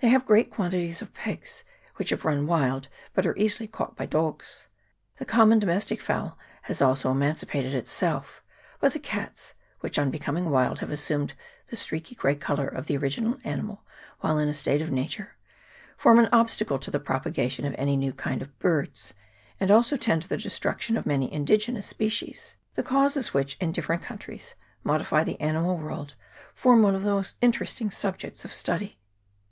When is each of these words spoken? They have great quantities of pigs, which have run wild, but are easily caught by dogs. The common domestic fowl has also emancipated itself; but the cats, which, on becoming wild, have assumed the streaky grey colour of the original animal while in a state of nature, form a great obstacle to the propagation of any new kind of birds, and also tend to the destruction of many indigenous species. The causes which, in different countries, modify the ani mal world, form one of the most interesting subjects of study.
They 0.00 0.08
have 0.10 0.26
great 0.26 0.50
quantities 0.50 1.00
of 1.00 1.14
pigs, 1.14 1.64
which 1.96 2.10
have 2.10 2.26
run 2.26 2.46
wild, 2.46 2.88
but 3.14 3.24
are 3.24 3.34
easily 3.34 3.66
caught 3.66 3.96
by 3.96 4.04
dogs. 4.04 4.68
The 5.16 5.24
common 5.24 5.58
domestic 5.58 6.02
fowl 6.02 6.36
has 6.64 6.82
also 6.82 7.10
emancipated 7.10 7.74
itself; 7.74 8.42
but 8.78 8.92
the 8.92 8.98
cats, 8.98 9.54
which, 9.80 9.98
on 9.98 10.10
becoming 10.10 10.50
wild, 10.50 10.80
have 10.80 10.90
assumed 10.90 11.32
the 11.68 11.76
streaky 11.76 12.14
grey 12.14 12.34
colour 12.34 12.68
of 12.68 12.88
the 12.88 12.96
original 12.98 13.38
animal 13.42 13.86
while 14.20 14.38
in 14.38 14.50
a 14.50 14.52
state 14.52 14.82
of 14.82 14.90
nature, 14.90 15.34
form 15.96 16.18
a 16.18 16.22
great 16.28 16.34
obstacle 16.34 16.78
to 16.78 16.90
the 16.90 17.00
propagation 17.00 17.64
of 17.64 17.74
any 17.78 17.96
new 17.96 18.12
kind 18.12 18.42
of 18.42 18.58
birds, 18.58 19.14
and 19.58 19.70
also 19.70 19.96
tend 19.96 20.20
to 20.20 20.28
the 20.28 20.36
destruction 20.36 20.94
of 20.94 21.06
many 21.06 21.32
indigenous 21.32 21.86
species. 21.86 22.56
The 22.74 22.82
causes 22.82 23.32
which, 23.32 23.56
in 23.62 23.72
different 23.72 24.02
countries, 24.02 24.56
modify 24.82 25.24
the 25.24 25.40
ani 25.40 25.60
mal 25.60 25.78
world, 25.78 26.16
form 26.52 26.82
one 26.82 26.94
of 26.94 27.02
the 27.02 27.12
most 27.12 27.38
interesting 27.40 27.90
subjects 27.90 28.44
of 28.44 28.52
study. 28.52 28.98